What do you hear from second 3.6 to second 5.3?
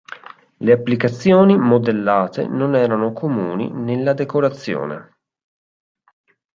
nella decorazione.